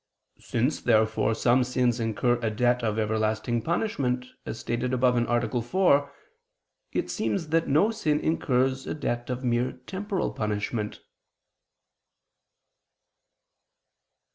Since 0.39 0.81
therefore 0.81 1.35
some 1.35 1.63
sins 1.63 1.99
incur 1.99 2.39
a 2.41 2.49
debt 2.49 2.81
of 2.83 2.97
everlasting 2.97 3.61
punishment, 3.61 4.25
as 4.47 4.59
stated 4.59 4.95
above 4.95 5.15
(A. 5.15 5.61
4), 5.61 6.11
it 6.91 7.11
seems 7.11 7.49
that 7.49 7.67
no 7.67 7.91
sin 7.91 8.19
incurs 8.19 8.87
a 8.87 8.95
debt 8.95 9.29
of 9.29 9.43
mere 9.43 9.73
temporal 9.85 10.31
punishment. 10.33 11.01